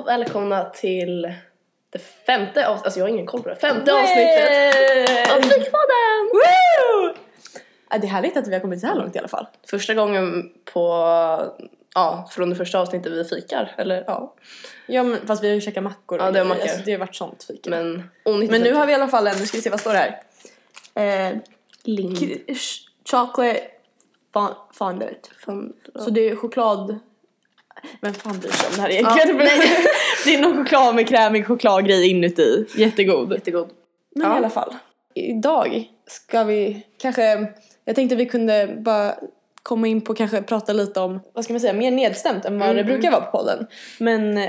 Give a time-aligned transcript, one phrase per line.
[0.00, 1.22] och välkomna till
[1.90, 6.30] det femte avsnittet, alltså jag har ingen koll på det, femte avsnittet av Fikpodden!
[6.32, 7.14] Woo!
[7.90, 9.46] Ja, det är härligt att vi har kommit så här långt i alla fall.
[9.70, 10.88] Första gången på,
[11.94, 14.34] ja, från det första avsnittet vi fikar, eller ja.
[14.86, 16.44] Ja men fast vi har ju käkat mackor och Ja, det grejer.
[16.48, 16.62] mackor.
[16.62, 17.70] Alltså, det har varit sånt fika.
[17.70, 18.62] Men, Men onyttigt.
[18.64, 20.20] nu har vi i alla fall en, nu ska vi se vad står det här.
[20.94, 21.32] Eh,
[21.86, 22.80] k- ch-
[23.10, 23.60] chocolate
[24.34, 25.30] fon- fondant.
[25.44, 26.98] Fan, Så det är choklad...
[28.00, 29.38] Vem fan bryr sig om det här egentligen?
[30.24, 32.66] det är någon choklad med krämig chokladgrej inuti.
[32.76, 33.32] Jättegod.
[33.32, 33.68] jättegod.
[34.14, 34.34] Men Ja.
[34.34, 34.74] i alla fall.
[35.14, 37.46] Idag ska vi kanske,
[37.84, 39.14] jag tänkte vi kunde bara
[39.62, 42.68] komma in på kanske prata lite om, vad ska man säga, mer nedstämt än vad
[42.70, 43.66] Mm, det brukar vara på podden.
[43.98, 44.48] Men...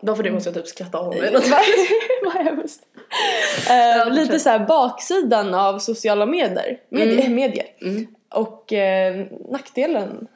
[0.00, 1.32] Bara för det måste jag typ skratta av mig.
[2.24, 2.82] vad hemskt.
[3.70, 4.42] Eh, lite fortsätt.
[4.42, 7.66] så här baksidan av sociala medier, medier, medier.
[7.82, 8.06] Mm.
[8.34, 10.26] och eh, nackdelen,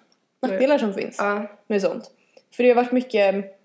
[0.42, 1.46] nackdelar som finns Ja.
[1.68, 2.04] med sånt.
[2.54, 3.58] För det har varit mycket,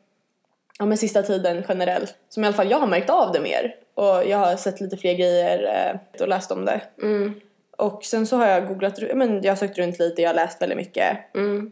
[0.80, 3.76] ja men sista tiden generellt, som i alla fall jag har märkt av det mer.
[3.94, 6.82] Och jag har sett lite fler grejer eh, och läst om det.
[7.02, 7.34] Mm.
[7.78, 10.62] Och sen så har jag googlat, men jag har sökt runt lite, jag har läst
[10.62, 11.36] väldigt mycket.
[11.36, 11.72] Mm.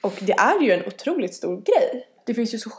[0.00, 2.06] Och det är ju en otroligt stor grej.
[2.26, 2.70] Det finns ju så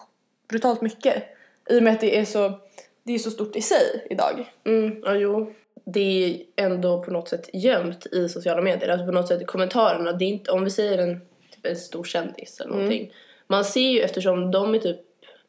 [0.48, 1.24] brutalt mycket.
[1.70, 2.60] I och med att det är så,
[3.04, 4.52] det är så stort i sig idag.
[4.66, 5.54] Mm, ja, jo.
[5.86, 8.90] Det är ändå på något sätt gömt i sociala medier.
[8.90, 10.12] Alltså på något sätt i kommentarerna.
[10.12, 13.14] Det är inte, om vi säger en, typ en stor kändis eller någonting.
[13.48, 15.00] Man ser ju eftersom de är typ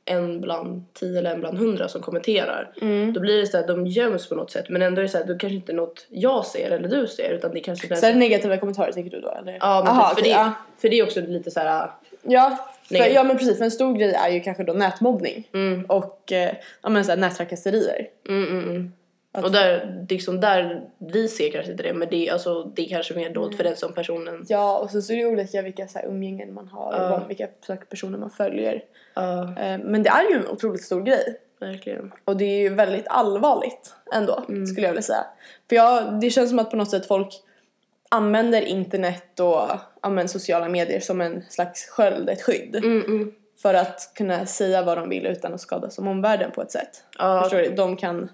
[0.09, 2.73] en bland tio eller en bland hundra som kommenterar.
[3.15, 4.69] Då blir det så att de göms på något sätt.
[4.69, 7.31] Men ändå är det så här, då kanske inte något jag ser eller du ser.
[7.31, 9.59] Utan det kanske blir Så är det negativa kommentarer tänker du då eller?
[9.61, 10.53] Ja, men Aha, typ, för, okej, det, ja.
[10.79, 11.91] för det är också lite så här.
[12.23, 15.49] Ja, för, ja men precis för en stor grej är ju kanske då nätmobbning.
[15.53, 18.07] Mm, Och eh, ja men såhär nättrakasserier.
[18.29, 18.93] mm,
[19.37, 19.45] mm, mm.
[19.45, 21.93] Och där, liksom där vi ser kanske inte det.
[21.95, 24.45] Men det, alltså, det är kanske mer dolt för den som personen.
[24.49, 27.09] Ja och så, så är det olika vilka så här, umgängen man har och Ja.
[27.11, 27.47] vad- vilka
[27.91, 28.75] personer man följer.
[29.17, 31.41] Eh, men det är ju en otroligt stor grej.
[31.61, 32.13] verkligen.
[32.25, 34.67] Och det är ju väldigt allvarligt ändå, Mm.
[34.67, 35.25] skulle jag vilja säga.
[35.69, 37.29] För jag, det känns som att på något sätt folk
[38.09, 39.63] använder internet och
[40.01, 42.77] använder sociala medier som en slags sköld, ett skydd.
[42.77, 43.33] Mm, mm.
[43.63, 47.05] För att kunna säga vad de vill utan att skada som omvärlden på ett sätt.
[47.19, 47.69] Ja, Förstår du?
[47.71, 48.29] De kan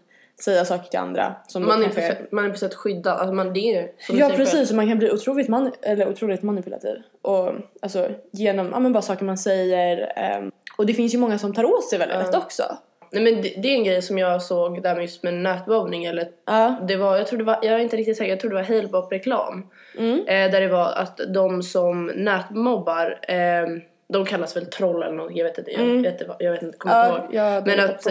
[0.44, 2.00] säga saker till andra som Man är, kanske...
[2.00, 3.18] sätt, man är på sätt skyddad.
[3.18, 6.96] Alltså man, det är Ja precis, och man kan bli otroligt, man, eller otroligt manipulativ.
[7.22, 10.12] Och alltså genom, ja men bara saker man säger.
[10.16, 12.62] ehm, och det finns ju många som tar åt sig väldigt lätt också.
[13.10, 16.04] Nej men det, det är en grej som jag såg där med just med nätmobbning
[16.04, 16.76] eller Ja.
[16.88, 18.62] det var, jag tror det var, jag är inte riktigt säker, jag tror det var
[18.62, 19.66] Halebop reklam.
[19.98, 20.18] Mm.
[20.18, 23.66] Eh, där det var att de som nätmobbar, eh,
[24.08, 26.02] de kallas väl troll eller något, jag vet inte, jag, Mm.
[26.02, 27.34] vet, jag vet inte, kommer inte ihåg.
[27.34, 28.02] ja, Men är att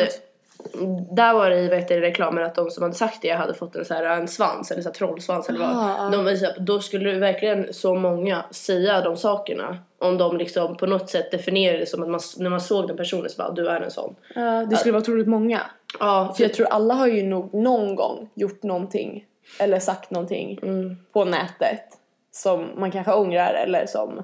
[1.11, 1.59] där var det
[1.91, 4.71] i reklamen att de som hade sagt det hade fått en, så här, en svans
[4.71, 5.69] eller så här, trollsvans eller vad.
[5.69, 6.09] Ah.
[6.09, 9.77] De var så här, då skulle verkligen så många säga de sakerna.
[9.99, 12.97] Om de liksom på något sätt definierade det som att man, när man såg den
[12.97, 14.15] personen så bara du är en sån.
[14.35, 15.61] Ja, det skulle vara otroligt många.
[15.99, 19.25] Ja, För jag tror alla har ju nog någon gång gjort någonting
[19.59, 21.83] eller sagt någonting mm, på nätet
[22.31, 24.23] som man kanske ångrar eller som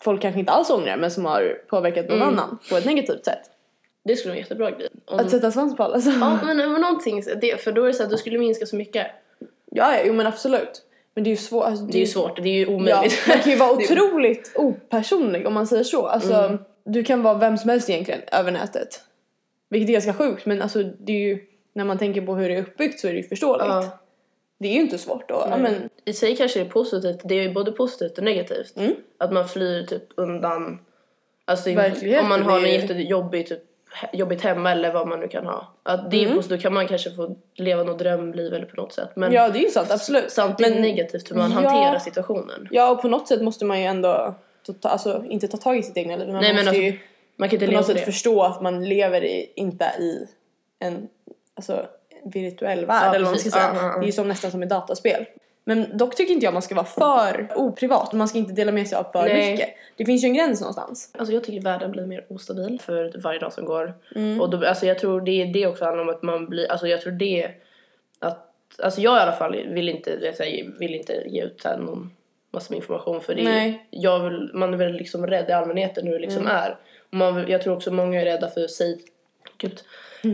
[0.00, 2.28] folk kanske inte alls ångrar men som har påverkat någon Mm.
[2.28, 3.50] annan på ett negativt sätt.
[4.06, 4.88] Det skulle vara en jättebra grej.
[5.04, 5.94] Om, Att sätta svans på alla.
[5.94, 6.10] Alltså.
[6.10, 8.76] ja men, men någonting, det, för då är det så att du skulle minska så
[8.76, 9.06] mycket.
[9.70, 10.82] Ja, ja, jo men absolut.
[11.14, 11.64] Men det är ju svårt.
[11.64, 13.24] Alltså, Det är ju svårt, det är ju Ja, omöjligt.
[13.28, 16.06] man kan ju vara Det- otroligt opersonlig om man säger så.
[16.06, 16.58] Alltså, Mm.
[16.84, 19.00] du kan vara vem som helst egentligen över nätet.
[19.68, 21.38] Vilket är ganska sjukt men alltså det är ju,
[21.72, 23.66] när man tänker på hur det är uppbyggt så är det ju förståeligt.
[23.68, 23.98] Ja.
[24.58, 25.34] Det är ju inte svårt då.
[25.34, 25.60] Ja, Nej.
[25.60, 28.76] men, I sig kanske det är positivt, det är ju både positivt och negativt.
[28.76, 28.92] Mm.
[29.18, 30.78] Att man flyr typ undan,
[31.44, 33.62] alltså om man har är en ju- jättejobbig typ
[34.12, 35.66] jobbigt hemma eller vad man nu kan ha.
[35.82, 36.36] Att det är Mm.
[36.36, 39.08] positivt, då kan man kanske få leva något drömliv eller på något sätt.
[39.16, 40.30] Men ja det är ju sant, absolut.
[40.30, 41.54] samtidigt men- negativt hur man Ja.
[41.68, 42.68] hanterar situationen.
[42.70, 44.34] Ja och på något sätt måste man ju ändå,
[44.80, 46.82] ta, alltså inte ta tag i sitt egna liv men man Nej, men måste alltså,
[46.82, 46.98] ju
[47.36, 48.02] Man kan inte på något sätt det.
[48.04, 50.28] förstå att man lever i, inte i
[50.78, 51.08] en
[51.54, 51.86] alltså,
[52.24, 53.70] virtuell värld Ja, eller vad man ska säga.
[53.74, 53.98] Ja, ja, ja.
[53.98, 55.24] Det är ju som nästan som ett dataspel.
[55.68, 58.88] Men dock tycker inte jag man ska vara för oprivat, man ska inte dela med
[58.88, 59.50] sig av för Nej.
[59.52, 59.68] mycket.
[59.96, 61.10] Det finns ju en gräns någonstans.
[61.18, 63.94] Alltså jag tycker världen blir mer ostabil för varje dag som går.
[64.14, 64.40] Mm.
[64.40, 67.00] Och då, alltså jag tror det, det också handlar om att man blir, alltså jag
[67.00, 67.50] tror det
[68.18, 68.52] att,
[68.82, 72.10] alltså jag i alla fall vill inte, jag säger, vill inte ge ut här någon
[72.50, 73.86] massa information för det Nej.
[73.90, 76.56] jag vill, man är väl liksom rädd i allmänheten hur det liksom Mm.
[76.56, 76.76] är.
[77.10, 79.00] Och man, jag tror också många är rädda för sig,
[79.58, 79.80] gud,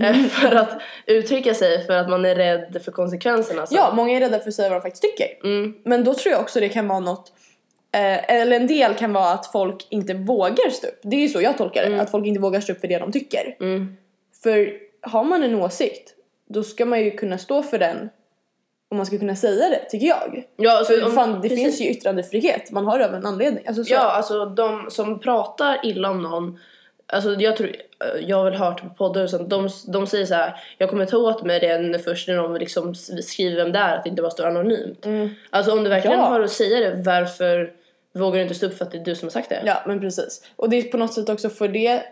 [0.00, 0.02] Mm.
[0.24, 3.66] eh, för att uttrycka sig för att man är rädd för konsekvenserna.
[3.66, 3.74] Så.
[3.76, 5.26] Ja, många är rädda för att säga vad de faktiskt tycker.
[5.44, 7.32] Mm, Men då tror jag också det kan vara något
[7.94, 11.00] Eh, eller en del kan vara att folk inte vågar stå upp.
[11.02, 11.86] Det är ju så jag tolkar det.
[11.86, 12.00] Mm.
[12.00, 13.56] Att folk inte vågar stå upp för det de tycker.
[13.60, 13.96] mm,
[14.42, 16.14] För har man en åsikt,
[16.48, 18.10] då ska man ju kunna stå för den.
[18.90, 20.44] Och man ska kunna säga det, tycker jag.
[20.56, 21.58] Ja, alltså, För om- fan, det precis.
[21.64, 22.70] finns ju yttrandefrihet.
[22.70, 23.64] Man har det av en anledning.
[23.66, 23.92] Alltså, så.
[23.94, 26.58] Ja, alltså de som pratar illa om någon
[27.12, 27.76] Alltså jag tror,
[28.20, 31.06] jag har väl hört på poddar och sånt, de, de säger så här, jag kommer
[31.06, 34.22] ta åt mig det först när de liksom skriver vem det är, att det inte
[34.22, 35.06] bara står anonymt.
[35.50, 36.24] Alltså om du verkligen Ja.
[36.24, 37.72] har att säga det, varför
[38.14, 39.62] vågar du inte stå upp för att det är du som har sagt det?
[39.64, 40.42] Ja men precis.
[40.56, 42.02] Och det är på något sätt också för det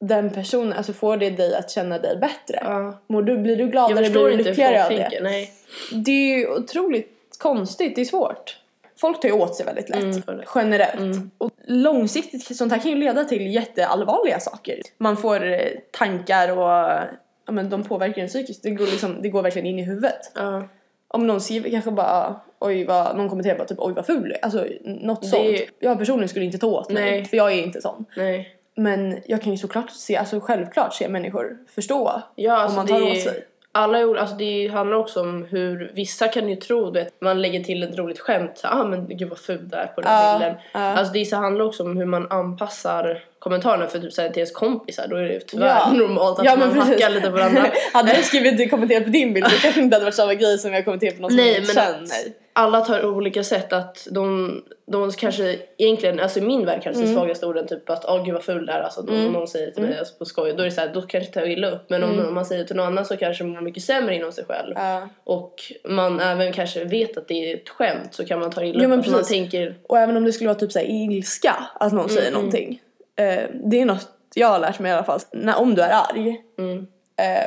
[0.00, 2.58] den personen, alltså får det dig att känna dig bättre?
[2.64, 3.00] Ja.
[3.06, 5.20] Mår du, blir du gladare, blir du lyckligare av det?
[5.22, 5.52] nej.
[5.92, 8.56] Det är ju otroligt konstigt, det är svårt.
[9.00, 10.40] Folk tar ju åt sig väldigt lätt, Mm.
[10.54, 11.18] generellt.
[11.38, 14.80] Och långsiktigt, sånt här kan ju leda till jätteallvarliga saker.
[14.98, 15.60] Man får eh,
[15.98, 16.98] tankar och
[17.46, 18.62] ja, men de påverkar en psykiskt.
[18.62, 20.32] Det går, liksom, det går verkligen in i huvudet.
[20.34, 20.68] Ja.
[21.08, 24.36] Om någon skriver kanske bara oj vad, någon kommenterar bara typ oj vad ful.
[24.42, 25.48] Alltså något Det- sånt.
[25.78, 27.24] Jag personligen skulle inte ta åt mig Nej.
[27.24, 28.04] för jag är inte sån.
[28.16, 28.56] Nej.
[28.76, 32.86] Men jag kan ju såklart se, alltså självklart se människor förstå Ja, alltså om man
[32.86, 33.44] det, tar är- åt sig.
[33.72, 37.60] Alla är, alltså det handlar också om hur vissa kan ju tro att man lägger
[37.64, 38.60] till ett roligt skämt.
[38.64, 40.56] Ah, men gud vad ful du är på den Ja, bilden.
[40.72, 40.80] ja.
[40.80, 44.52] Alltså det så handlar också om hur man anpassar kommentarerna för typ såhär till ens
[44.52, 45.06] kompisar.
[45.08, 45.92] Då är det tyvärr Ja.
[45.94, 46.88] normalt att Ja, man precis.
[46.90, 47.66] hackar lite på varandra.
[47.92, 50.72] hade jag skrivit kommenterat på din bild det kanske inte hade varit samma grej som
[50.72, 52.32] jag kommenterat på någon som Nej, jag inte men känner.
[52.52, 54.54] Alla tar olika sätt att de,
[54.86, 57.14] de kanske egentligen, alltså i min värld kanske Mm.
[57.14, 59.98] svagaste orden typ att åh gud vad full där alltså om någon säger till mig
[59.98, 62.26] alltså, på skoj då är det såhär då kanske jag tar illa upp men om,
[62.28, 64.76] om man säger till någon annan så kanske man mår mycket sämre inom sig själv
[64.76, 64.86] Mm.
[64.90, 65.08] Ja.
[65.24, 65.54] och
[65.84, 68.96] man även kanske vet att det är ett skämt så kan man ta illa Ja,
[68.96, 72.32] upp man tänker Och även om det skulle vara typ såhär ilska att någon säger
[72.32, 72.80] någonting.
[73.16, 75.20] Eh, det är något jag har lärt mig i alla fall.
[75.32, 76.86] När, om du är arg mm,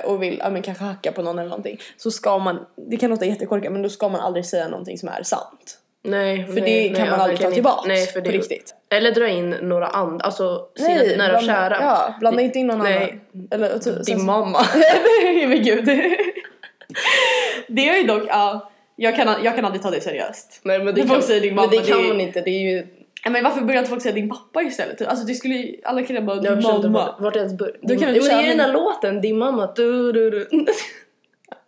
[0.06, 1.80] och vill ja, men kanske hacka på någon eller någonting.
[1.98, 5.10] Så ska man, det kan låta jättekorkat men då ska man aldrig säga någonting som
[5.10, 5.78] är sant.
[6.04, 8.76] nej För det kan man aldrig ta tillbaks nej, för på det, riktigt.
[8.90, 12.80] eller dra in några andra, alltså sina nära och kära Ja, blanda inte in någon
[12.80, 13.20] Nej.
[13.34, 13.48] annan.
[13.52, 14.66] Eller, ty- din sen- mamma
[15.24, 15.86] Nej men gud.
[17.68, 18.70] det är ju dock, ja.
[18.96, 20.60] Jag kan, jag kan aldrig ta det seriöst.
[20.64, 22.50] nej men det kan, säger din men det mamma, kan det är- man inte det
[22.50, 22.88] är ju
[23.32, 25.02] men varför börjar inte folk säga din pappa istället?
[25.02, 26.88] Alltså det skulle ju, alla killar bara Jag mamma.
[26.88, 27.76] vart, vart ens börjar.
[27.82, 30.48] Då kan vi Jo, men det är den där låten, din mamma, du du du.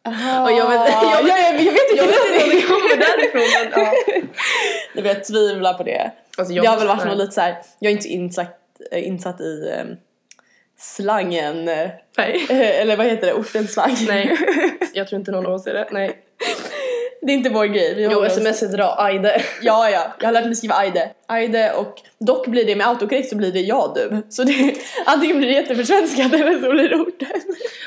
[0.07, 0.51] Aha.
[0.51, 2.97] Jag vet- jag vet- ja, jag, jag vet inte Jag vet inte om det kommer
[2.97, 3.93] därifrån men ja.
[4.95, 6.11] Jag vet, tvivla på det.
[6.37, 7.55] Alltså, det har väl varit något lite så här.
[7.79, 8.59] jag är inte insatt,
[8.91, 9.85] eh, insatt i eh,
[10.79, 12.45] slangen, eh, Nej.
[12.49, 13.95] eller vad heter det, ortens slang.
[14.07, 14.37] Nej,
[14.93, 15.87] jag tror inte någon av oss är det.
[15.91, 16.17] Nej.
[17.25, 17.95] Det är inte vår grej.
[17.95, 19.41] Vi Jo, sms är bra, ajde.
[19.61, 20.13] Ja, ja.
[20.19, 21.09] Jag har lärt mig skriva Aide.
[21.27, 24.21] Aide och dock blir det med autokorrekt så blir det ja du.
[24.29, 24.75] Så det,
[25.05, 27.27] antingen blir det jätteförsvenskat eller så blir det orten.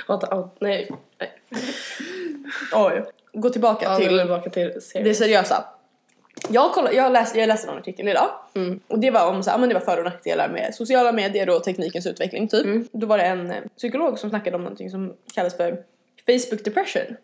[0.07, 0.91] Au, nej.
[1.21, 1.33] nej.
[2.73, 3.05] Oj.
[3.33, 5.65] Gå tillbaka Ja, till tillbaka till det seriösa.
[6.51, 8.81] Jag, kollade, jag, läste, jag läste någon artikel idag Mm.
[8.89, 11.51] och det var om så här, men det var för och nackdelar med sociala medier
[11.51, 12.65] och teknikens utveckling typ.
[12.65, 12.89] Mm.
[12.93, 15.79] Då var det en psykolog som snackade om någonting som kallas för
[16.27, 17.17] Facebook depression.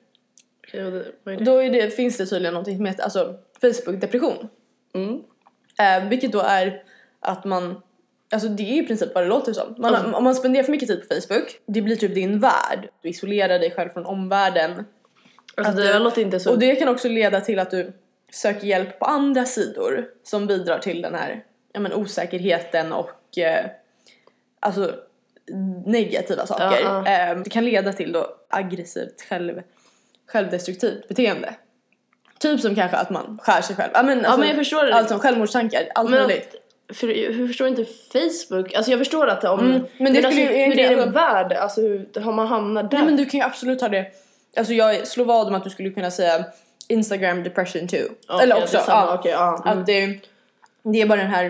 [0.74, 1.44] Okej, vad är det?
[1.44, 4.48] Då är det, finns det tydligen någonting som heter alltså, Facebook depression.
[4.94, 5.22] Mm.
[5.78, 6.82] Eh, vilket då är
[7.20, 7.82] att man,
[8.32, 9.74] alltså det är i princip vad det låter som.
[9.78, 12.88] Man, Alltså- Om man spenderar för mycket tid på Facebook, det blir typ din värld.
[13.02, 14.84] Du isolerar dig själv från omvärlden.
[15.56, 16.50] Alltså det du- låter inte så...
[16.52, 17.92] Och det kan också leda till att du
[18.32, 23.66] söker hjälp på andra sidor som bidrar till den här ja, men, osäkerheten och eh,
[24.60, 24.94] alltså
[25.86, 26.64] negativa saker.
[26.82, 27.30] Ja, ja.
[27.30, 29.62] Eh, det kan leda till då aggressivt själv,
[30.26, 31.54] självdestruktivt beteende.
[32.38, 33.90] Typ som kanske att man skär sig själv.
[33.94, 34.94] Ja, men, alltså, men jag förstår det.
[34.94, 36.54] Allt som självmordstankar, allt men möjligt.
[36.92, 38.74] för, hur förstår inte Facebook?
[38.74, 39.60] Alltså jag förstår att om...
[39.60, 41.52] Mm, men det alltså, skulle ju hur är det en värld?
[41.52, 42.98] Alltså hur har man hamnat där?
[42.98, 44.06] Nej men du kan ju absolut ha det.
[44.56, 46.44] Alltså jag slår vad om att du skulle kunna säga
[46.88, 47.98] Instagram depression too.
[48.28, 49.78] Okej, Eller det också, samma, ja, okej, ja, mm.
[49.78, 50.18] att det,
[50.82, 51.44] det är bara den här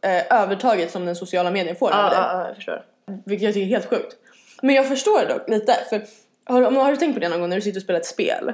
[0.00, 2.18] eh, övertaget som den sociala medien får Ja, över dig.
[2.18, 2.82] ja, ja, jag förstår.
[3.24, 4.16] Vilket jag tycker är helt sjukt.
[4.62, 5.76] Men jag förstår det dock lite.
[5.88, 6.02] För
[6.48, 8.06] har, du- har du tänkt på det någon gång när du sitter och spelar ett
[8.06, 8.52] spel?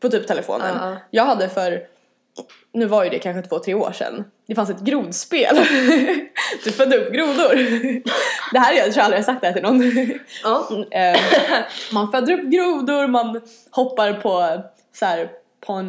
[0.00, 0.76] På typ telefonen.
[0.80, 0.96] Ja, ja.
[1.10, 1.80] Jag hade för,
[2.72, 4.24] nu var ju det kanske två, tre år sedan.
[4.46, 5.56] Det fanns ett grodspel.
[6.64, 7.54] du födde upp grodor.
[8.52, 9.82] det här, jag tror aldrig jag sagt det här till någon.
[10.92, 11.20] Eh,
[11.92, 14.62] man föder upp grodor, man hoppar på
[14.98, 15.30] så här,
[15.66, 15.88] på en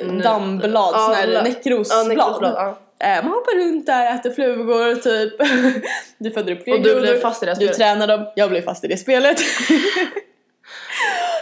[0.00, 2.44] um, dammblad, Ja, sån här la- näckrosblad.
[2.98, 5.32] Eh, man hoppar runt där, äter flugor typ.
[6.18, 7.00] du föder upp fler Och du grodor.
[7.00, 7.76] blev fast i det här Du spelet.
[7.76, 9.40] tränar dem, jag blev fast i det spelet.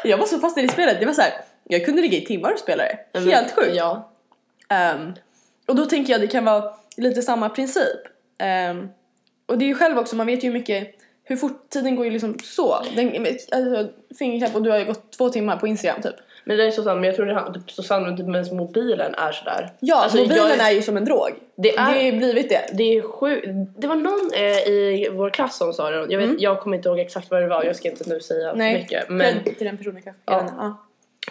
[0.04, 1.32] Jag var så fast i spelet, det var så här,
[1.64, 3.21] jag kunde ligga i timmar och spela det.
[3.21, 3.75] Helt sjukt.
[3.75, 4.12] Ja.
[4.68, 5.12] Ehm,
[5.68, 8.00] och då tänker jag det kan vara lite samma princip.
[8.38, 8.88] Ehm,
[9.47, 10.94] och det är ju själv också, man vet ju hur mycket,
[11.25, 12.82] hur fort tiden går ju liksom så.
[12.97, 16.14] Den, alltså, fingerknapp och du har ju gått två timmar på Instagram typ.
[16.44, 18.52] Men det är så sant, men jag tror det är typ så sant typ med
[18.52, 19.70] mobilen är sådär.
[19.80, 21.28] Ja, Alltså, mobilen jag- är ju som en drog.
[21.56, 22.61] Det är- det är blivit det.
[22.72, 23.46] Det är sjukt.
[23.76, 26.06] Det var någon eh, i vår klass som sa det.
[26.12, 28.50] Jag, vet, jag kommer inte ihåg exakt vad det var, jag ska inte nu säga
[28.50, 29.08] för Nej, mycket.
[29.08, 30.22] Men till den personen kanske.
[30.25, 30.46] Ja.
[30.58, 30.76] Ja.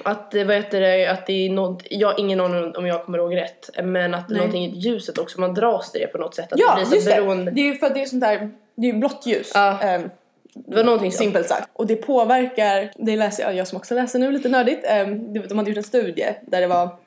[0.03, 3.05] Att det, vad heter det, att det är något, jag har ingen aning om jag
[3.05, 4.37] kommer ihåg rätt, men att det är Nej.
[4.47, 6.53] någonting i ljuset också, man dras till det på något sätt.
[6.53, 7.15] Att Ja, det blir så just det.
[7.15, 7.51] beroende.
[7.51, 9.51] Det är ju för att det är sånt där, det är ju blått ljus.
[9.53, 9.79] Ja.
[9.81, 10.09] Ehm,
[10.53, 11.69] Det var någonting Simpelt sagt.
[11.73, 15.57] Och det påverkar, det läser jag, jag som också läser nu lite nördigt, ehm, de
[15.57, 16.97] hade gjort en studie där det var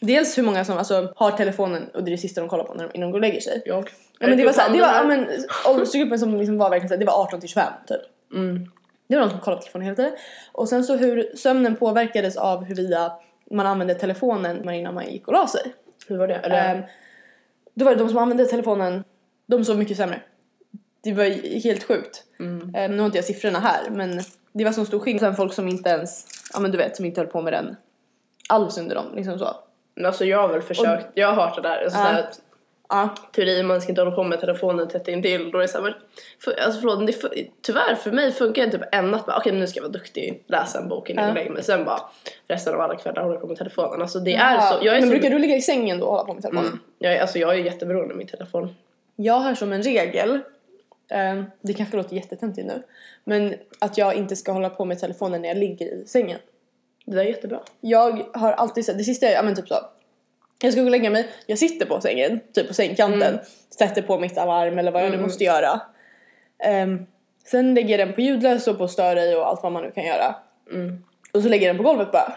[0.00, 2.74] dels hur många som alltså, har telefonen och det är det sista de kollar på
[2.74, 3.62] när de, innan de går och lägger sig.
[3.64, 3.90] jag.
[4.18, 5.26] Ja, men det var såhär, det var, ja, men
[5.68, 8.00] åldersgruppen som liksom var verkligen såhär, det var 18 till 25 typ.
[8.32, 8.70] Mm.
[9.06, 10.12] Det var de som kollade på telefonen hela tiden.
[10.52, 13.12] Och sen så hur sömnen påverkades av huruvida
[13.50, 15.74] man använde telefonen innan man gick och la sig.
[16.08, 16.34] Hur var det?
[16.34, 16.82] Eller, Ehm,
[17.74, 19.04] då var det de som använde telefonen,
[19.46, 20.20] de sov mycket sämre.
[21.02, 22.24] Det var helt sjukt.
[22.46, 22.74] Mm.
[22.74, 24.20] Ehm, nu har inte jag siffrorna här men
[24.52, 25.20] det var så stor skillnad.
[25.20, 27.76] Sen folk som inte ens, ja men du vet, som inte höll på med den
[28.48, 29.06] alls under dem.
[29.14, 29.56] Liksom så.
[29.94, 32.22] Men alltså jag har väl försökt, jag har hört det där, alltså, Ja.
[32.88, 33.14] Ja.
[33.32, 35.50] teori man ska inte hålla på med telefonen tätt intill.
[35.50, 35.94] Då är det såhär, men,
[36.44, 37.30] för, alltså förlåt, det, för,
[37.62, 40.42] tyvärr för mig funkar det typ en natt bara, okej nu ska jag vara duktig,
[40.46, 41.28] läsa en bok innan Ja.
[41.30, 41.62] jag lägger mig.
[41.62, 42.00] Sen bara
[42.48, 44.02] resten av alla kvällar håller jag på med telefonen.
[44.02, 46.12] Alltså det är så, jag är men så, brukar du ligga i sängen då och
[46.12, 46.66] hålla på med telefonen?
[46.66, 48.74] mm, jag är, alltså jag är jätteberoende av min telefon.
[49.16, 50.40] Jag har som en regel,
[51.60, 52.82] det kanske låter jättetöntigt nu,
[53.24, 56.38] men att jag inte ska hålla på med telefonen när jag ligger i sängen.
[57.06, 57.60] Det där är jättebra.
[57.80, 59.74] Jag har alltid sett, det sista jag, ja men typ så.
[60.62, 63.38] Jag ska gå och lägga mig, jag sitter på sängen, typ på sängkanten,
[63.78, 65.26] sätter på mitt alarm eller vad jag nu Mm.
[65.26, 65.80] måste göra.
[66.64, 67.06] Ehm,
[67.44, 69.90] sen lägger jag den på ljudlös och på stör dig och allt vad man nu
[69.90, 70.34] kan göra.
[70.72, 71.04] Mm.
[71.32, 72.32] Och så lägger jag den på golvet bara.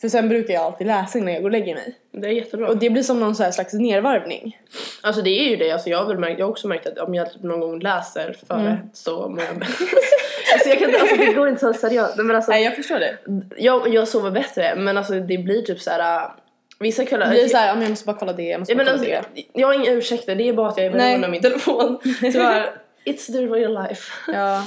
[0.00, 1.94] För sen brukar jag alltid läsa innan jag går och lägger mig.
[2.12, 2.68] Det är jättebra.
[2.68, 4.58] Och det blir som någon så här slags nervarvning.
[5.00, 6.98] Alltså det är ju det, alltså jag har väl märkt, jag har också märkt att
[6.98, 8.76] om jag typ någon gång läser före Mm.
[8.92, 9.84] så mår jag bättre.
[10.52, 12.16] alltså jag kan alltså det går inte så seriöst.
[12.16, 13.16] Men alltså, Nej jag förstår det.
[13.56, 16.30] jag, jag sover bättre men alltså det blir typ såhär äh,
[16.78, 17.26] vissa kvällar.
[17.26, 19.60] Det blir såhär, jag måste bara kolla det, jag måste bara men kolla alltså, det.
[19.60, 21.98] jag har inga ursäkter, det är bara att jag är beroende av min telefon.
[22.20, 22.70] Tyvärr.
[23.04, 24.12] It's the real life.
[24.32, 24.62] Ja.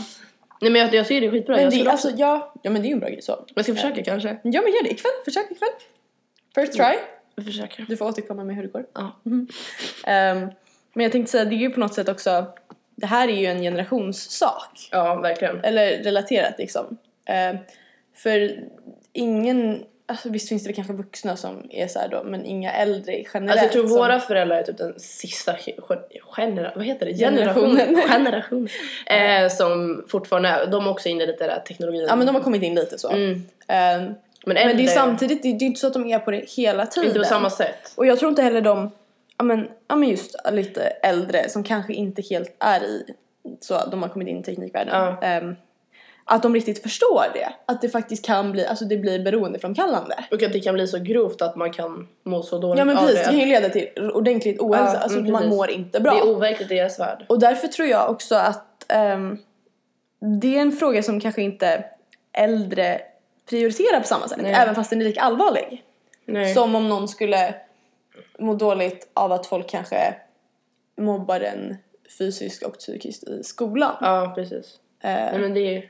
[0.64, 1.56] Nej men jag, jag tycker det skitbra.
[1.56, 3.46] Men jag, det, alltså, ja, ja men det är ju en bra grej så.
[3.54, 4.30] jag ska försöka kanske.
[4.30, 5.70] Ja men gör det ikväll, försök ikväll.
[6.56, 6.96] First try.
[7.36, 7.86] Jag försöker.
[7.90, 8.86] Du får återkomma med hur det går.
[8.94, 9.22] Ja.
[10.08, 10.50] Ehm,
[10.94, 12.46] men jag tänkte säga, det är ju på något sätt också,
[12.96, 14.90] det här är ju en generationssak.
[14.92, 15.64] ja, verkligen.
[15.64, 16.98] Eller relaterat liksom.
[17.26, 17.58] Ehm,
[18.16, 18.60] för
[19.14, 23.24] ingen, alltså visst finns det kanske vuxna som är så här då, men inga äldre
[23.34, 23.52] generellt.
[23.52, 25.56] Alltså jag tror som- våra föräldrar är typ den sista
[26.36, 27.14] genera, vad heter det?
[27.14, 27.78] Generationen.
[27.78, 28.10] Generationen.
[28.10, 28.68] Generation.
[29.06, 32.06] eh, som fortfarande är, de är också inne i lite där teknologin.
[32.10, 33.10] Ja men de har kommit in lite så.
[33.12, 33.32] Mm.
[33.68, 34.14] Ehm, Men,
[34.46, 36.86] men det är äldre, samtidigt, det är inte så att de är på det hela
[36.86, 37.08] tiden.
[37.08, 37.94] inte på samma sätt.
[37.96, 38.92] Och jag tror inte heller de,
[39.38, 43.06] ja men, ja men just lite äldre som kanske inte helt är i,
[43.60, 44.94] så de har kommit in i teknikvärlden.
[44.96, 45.22] Ja.
[45.28, 45.56] ehm,
[46.26, 47.54] att de riktigt förstår det.
[47.66, 50.16] Att det faktiskt kan bli, alltså det blir beroendeframkallande.
[50.32, 52.98] Och att det kan bli så grovt att man kan må så dåligt Ja men
[52.98, 53.26] precis, det det.
[53.26, 54.94] kan ju leda till ordentligt ohälsa.
[54.94, 55.58] Ja, alltså mm, man precis.
[55.58, 56.18] mår inte Det bra.
[56.18, 57.26] är overkligt i deras värld.
[57.30, 59.38] Och därför tror jag också att ehm,
[60.42, 61.86] det är en fråga som kanske inte
[62.34, 63.02] äldre
[63.50, 64.40] prioriterar på samma sätt.
[64.42, 64.54] Nej.
[64.54, 65.84] Även fast den är lika allvarlig.
[66.26, 66.54] Nej.
[66.54, 67.56] Som om någon skulle
[68.40, 70.16] må dåligt av att folk kanske
[70.98, 71.78] mobbar en
[72.18, 73.96] fysiskt och psykiskt i skolan.
[74.02, 74.80] Ja, precis.
[75.04, 75.90] Eh, Nej, men det är.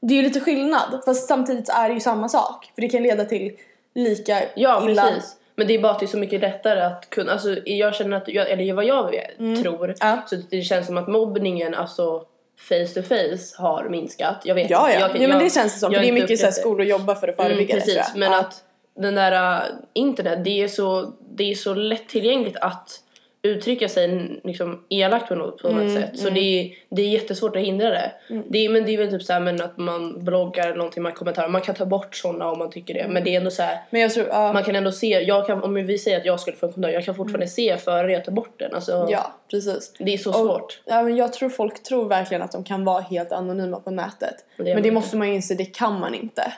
[0.00, 2.70] Det är ju lite skillnad, fast samtidigt är det ju samma sak.
[2.74, 3.52] För det kan leda till
[3.94, 5.02] lika Ja, illa...
[5.02, 5.36] precis.
[5.54, 8.16] Men det är bara att det är så mycket lättare att kunna, alltså jag känner
[8.16, 9.96] att, jag, eller vad jag vet, tror, Mm.
[10.00, 10.22] Ja.
[10.26, 12.24] så det känns som att mobbningen, alltså
[12.68, 14.36] face to face har minskat.
[14.44, 15.00] Jag vet Ja, ja.
[15.00, 15.92] Jag, ja men jag- det känns det som.
[15.92, 18.18] För det är mycket så skolor jobbar för att förebygga mm, det tror Precis, jag.
[18.20, 18.38] men ja.
[18.40, 18.62] att
[18.96, 19.62] den där äh,
[19.92, 23.00] internet, det är så, det är så lättillgängligt att
[23.48, 26.18] uttrycka sig liksom elakt på något, på något Mm, sätt.
[26.18, 28.12] Så det, är, det är jättesvårt att hindra det.
[28.48, 31.12] det är, men det är väl typ så här, men att man bloggar någonting, man
[31.12, 33.06] kommentarer, man kan ta bort sådana om man tycker det.
[33.08, 35.46] Men det är ändå så här, Men jag tror, ja, man kan ändå se, jag
[35.46, 38.12] kan, om vi säger att jag skulle få en kommentar, jag kan fortfarande se före
[38.12, 38.74] jag tar bort den.
[38.74, 39.08] Alltså, Mm.
[39.10, 39.92] ja precis.
[39.98, 40.80] Det är så Och- svårt.
[40.84, 44.34] Ja, men jag tror folk tror verkligen att de kan vara helt anonyma på nätet.
[44.56, 46.52] Men det men det måste man ju inse, det kan man inte.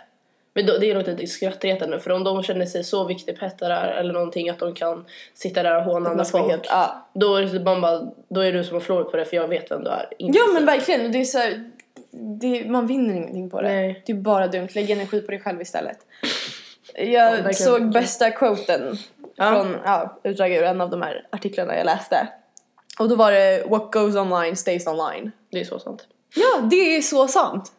[0.55, 4.13] Men då, det är nog lite skrattretande för om de känner sig så viktigpettare eller
[4.13, 5.05] någonting att de kan
[5.35, 6.51] sitta där och håna andra folk.
[6.51, 7.09] helt, ja.
[7.15, 9.49] Då, är det man bara, då är du som har förlorat på det för jag
[9.49, 10.07] vet vem du är.
[10.19, 11.71] Inte ja men verkligen, det är så här,
[12.41, 13.69] det, man vinner ingenting på det.
[13.69, 14.03] Nej.
[14.07, 15.99] Det är bara dumt, lägg energi på dig själv istället.
[16.95, 17.55] Jag verkligen.
[17.55, 18.97] såg bästa quoten
[19.37, 19.53] Ja.
[19.55, 22.29] från, ja, utdrag ur en av de här artiklarna jag läste.
[22.99, 25.33] Och då var det What goes online stays online.
[25.51, 26.07] Det är så sant.
[26.35, 27.73] Ja, det är så sant!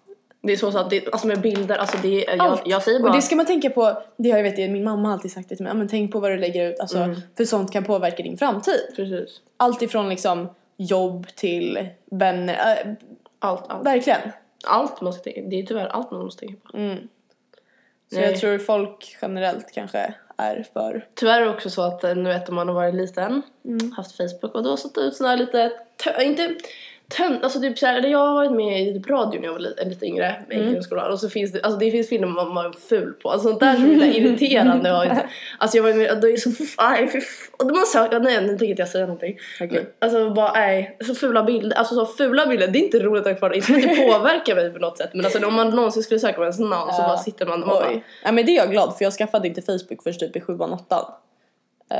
[0.44, 0.90] Det är så sant.
[0.90, 2.62] Det, alltså med bilder, alltså det jag, Allt.
[2.66, 3.10] jag säger bara...
[3.10, 5.50] Och det ska man tänka på, det har jag vet min mamma har alltid sagt
[5.50, 7.22] det till mig, men tänk på vad du lägger ut, alltså, Mm.
[7.38, 8.82] för sånt kan påverka din framtid.
[8.96, 9.42] Precis.
[9.58, 12.54] Allt ifrån liksom jobb till vänner,
[12.86, 12.94] äh,
[13.40, 13.86] Allt, allt.
[13.86, 14.20] verkligen.
[14.68, 16.78] Allt man ska tänka Det är tyvärr allt man måste tänka på.
[16.78, 16.98] Mm.
[18.12, 18.26] Så Nej.
[18.32, 21.06] jag tror folk generellt kanske är för...
[21.16, 23.92] Tyvärr är det också så att eh, nu vet om man har varit liten, Mm.
[23.92, 25.72] haft Facebook och då satt ut såna här lite,
[26.22, 26.56] inte
[27.18, 29.86] tönt, alltså typ såhär, jag har varit med i typ radio när jag var lite,
[29.86, 30.72] lite yngre med Mm.
[30.74, 33.60] grundskolan och så finns det, alltså det finns filmer man var ful på, alltså sånt
[33.60, 37.66] där som är irriterande inte, alltså jag var med, det är så, fy f- och
[37.66, 39.38] man söker, nej nu tänker inte jag säga någonting.
[39.62, 39.86] Okej.
[40.00, 43.38] Alltså bara nej, så fula bilder, alltså så fula bilder, det är inte roligt att
[43.40, 46.34] kvar, inte det påverkar mig på något sätt men alltså om man någonsin skulle söka
[46.34, 47.86] på ens namn så bara sitter man och bara.
[48.24, 50.74] Ja, men det är jag glad för jag skaffade inte Facebook först typ i sjuan,
[50.74, 51.06] åttan.
[51.94, 52.00] Eh,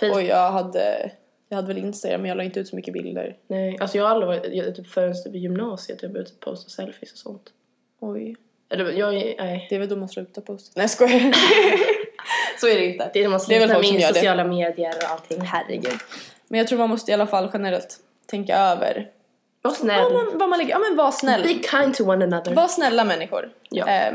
[0.00, 1.10] Facebook- och jag hade,
[1.48, 3.36] jag hade väl Instagram men jag la inte ut så mycket bilder.
[3.46, 6.40] nej, alltså jag har aldrig varit, jag, typ förrän typ i gymnasiet jag började typ
[6.40, 7.52] posta selfies och sånt.
[8.00, 8.36] Oj.
[8.70, 9.66] Eller jag, nej.
[9.70, 10.72] Det är väl då man slutar posta.
[10.76, 11.20] Nej skojar.
[12.60, 13.10] så är det inte.
[13.12, 14.14] Det är när man slutar med gör det.
[14.14, 15.98] sociala medier och allting, herregud.
[16.48, 19.10] Men jag tror man måste i alla fall generellt tänka över
[19.62, 20.12] Var vad snäll.
[20.12, 21.42] man, vad man lägger, ja men var snäll.
[21.42, 22.54] Be kind to one another.
[22.54, 23.50] Var snälla människor.
[23.70, 23.88] Ja.
[23.88, 24.14] Eh,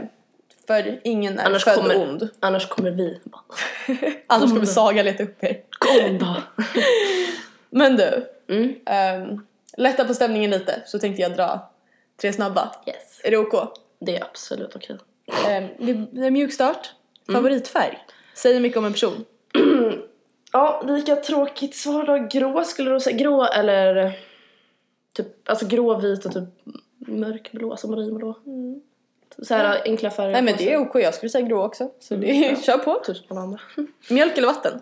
[0.67, 2.29] för ingen är Annars född kommer, ond.
[2.39, 3.19] annars kommer vi
[4.27, 5.61] Annars kommer Saga leta upp er.
[5.79, 6.35] kom då.
[7.69, 8.75] Men du, Mm.
[8.85, 9.45] ehm,
[9.77, 11.71] lätta på stämningen lite så tänkte jag dra
[12.21, 12.71] tre snabba.
[12.87, 13.21] Yes.
[13.23, 13.73] Är det OK?
[13.99, 14.97] Det är absolut okej.
[15.47, 16.91] Ehm, det, det är mjuk start.
[17.29, 17.41] Mm.
[17.41, 17.97] Favoritfärg?
[18.33, 19.25] Säger mycket om en person.
[20.55, 22.27] Ja, lika tråkigt svar då.
[22.31, 23.17] Grå skulle du säga.
[23.17, 24.19] Grå eller
[25.13, 26.43] typ, alltså grå, vit och typ
[26.97, 28.35] mörkblå, alltså marinblå.
[29.41, 30.31] Så här enkla färger.
[30.31, 31.91] Nej men på det är OK, jag skulle säga grå också.
[31.99, 32.55] Så det, Mm, ja.
[32.61, 32.99] kör på.
[33.05, 33.59] Typ som alla andra.
[34.09, 34.81] Mjölk eller vatten?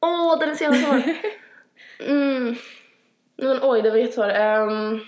[0.00, 1.02] Åh, den är så jävla svår.
[2.08, 2.54] mm.
[3.36, 4.32] Men oj, det var jättesvårt.
[4.70, 5.00] Um...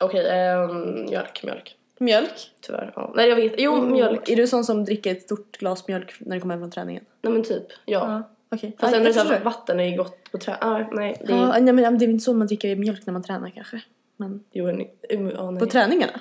[0.00, 1.76] Okej, ehm, mjölk, mjölk.
[1.98, 2.50] Mjölk?
[2.60, 2.92] Tyvärr.
[2.96, 3.12] Ja.
[3.16, 3.54] Nej, jag vet.
[3.58, 4.28] Jo, mjölk.
[4.28, 7.04] Är du sån som dricker ett stort glas mjölk när du kommer hem från träningen?
[7.22, 7.98] Nej men typ, ja.
[8.12, 8.22] Ja.
[8.56, 8.76] Okej.
[8.80, 9.44] Fast Ja, ändå jag så här, förstår.
[9.44, 10.56] vatten är ju gott på trä.
[10.60, 13.12] Ah, nej, det är Ja, nej, men det är inte så man dricker mjölk när
[13.12, 13.80] man tränar kanske.
[14.16, 16.20] Men Jo, en, ja, på träningarna?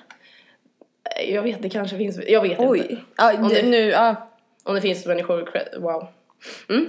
[1.27, 2.19] Jag vet, det kanske finns.
[2.27, 2.67] Jag vet inte.
[2.67, 3.03] Oj.
[3.17, 4.29] Ja, Om det, det- nu, ja,
[4.63, 6.07] Om det finns människor, wow.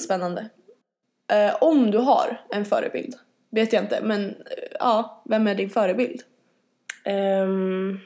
[0.00, 0.48] spännande.
[1.32, 3.14] Eh, om du har en förebild,
[3.50, 4.34] vet jag inte, men eh,
[4.80, 6.22] ja, vem är din förebild?
[7.06, 8.00] Um,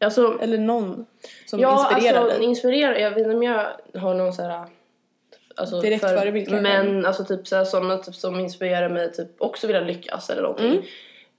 [0.00, 1.06] alltså, Eller någon
[1.46, 2.46] som ja, inspirerar alltså, dig?
[2.48, 2.94] inspirerar.
[2.94, 4.66] Jag vet inte om jag har någon så här...
[5.56, 6.62] Alltså, Direkt förebild kanske?
[6.62, 10.42] Men alltså typ så här, sådana typ, som inspirerar mig typ också vilja lyckas eller
[10.42, 10.70] någonting.
[10.72, 10.82] Mm.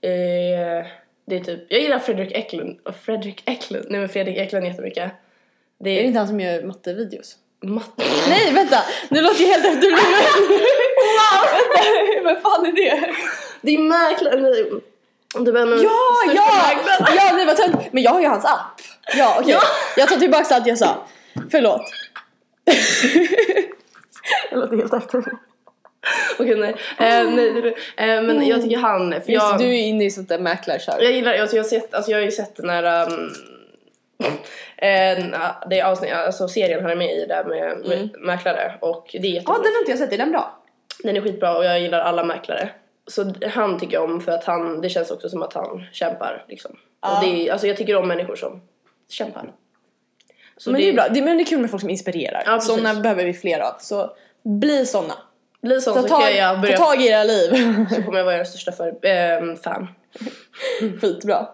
[0.04, 0.86] Eh,
[1.26, 5.12] det är typ, jag gillar Fredrik Eklund, och Fredrik Eklund, nej men Fredrik Eklund jättemycket.
[5.80, 7.36] Det Är det är inte han som gör mattevideos?
[7.62, 8.02] matte.
[8.28, 8.78] Nej vänta!
[9.08, 11.44] Nu låter jag helt efter Wow!
[11.74, 13.14] Vänta, vad fan är det?
[13.62, 14.80] Det är mäklare,
[15.44, 16.00] det var en Ja,
[16.34, 16.74] ja!
[16.74, 17.14] mäklarna.
[17.16, 17.92] Ja, nej vad tönt.
[17.92, 18.80] Men jag har ju hans app.
[19.16, 19.52] Ja, okej.
[19.52, 19.60] Ja.
[19.96, 21.06] Jag tar tillbaka allt jag sa.
[21.50, 21.82] Förlåt.
[24.50, 25.22] jag låter helt efter.
[26.38, 26.74] Okej nej.
[26.98, 27.68] Eh, nej det,
[28.04, 30.38] eh, men jag tycker han, för Just jag, det, du är inne i sånt där
[30.38, 31.02] mäklarkör.
[31.02, 33.32] jag gillar, alltså jag har sett, alltså jag har ju sett den här um,
[34.76, 35.34] en,
[35.70, 39.42] det avsnitt, alltså serien han är med i där med, med mäklare och det är
[39.46, 40.12] Ja, den har inte jag sett.
[40.12, 40.58] Är den bra?
[41.02, 42.68] Den är skitbra och jag gillar alla mäklare.
[43.06, 46.44] Så han tycker jag om för att han, det känns också som att han kämpar
[46.48, 46.76] liksom.
[47.02, 47.18] Ja.
[47.18, 48.62] Och det alltså jag tycker om människor som
[49.08, 49.52] kämpar.
[50.56, 51.08] Så men det, är bra.
[51.08, 52.42] Det, men det är kul med folk som inspirerar.
[52.46, 53.74] Ja, såna behöver vi fler av.
[53.80, 55.14] Så bli såna.
[55.64, 57.50] Blir sån Ta så kan tag, jag ta börja, tag i era liv.
[57.94, 59.88] så kommer jag vara er största för, ehm, fan.
[61.00, 61.46] Skitbra.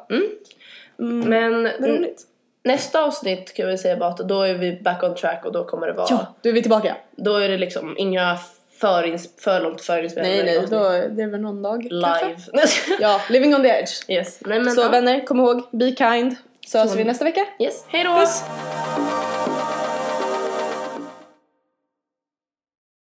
[0.96, 2.22] Men Vad roligt.
[2.64, 5.64] nästa avsnitt kan vi säga bara att då är vi back on track och då
[5.64, 6.96] kommer det vara, Ja, då är vi tillbaka.
[7.16, 8.38] då är det liksom inga
[8.80, 10.70] för, ins- för långt förinspelade Nej, nej, avsnitt.
[10.70, 12.36] då det är väl någon dag live.
[13.00, 13.90] Ja, living on the edge.
[14.08, 14.38] yes.
[14.46, 14.88] Nej, men, Så ja.
[14.88, 16.36] vänner, kom ihåg, be kind.
[16.66, 17.46] Så hörs vi nästa vecka.
[17.58, 17.84] Yes.
[17.88, 18.18] Hej då!
[18.20, 18.42] Puss!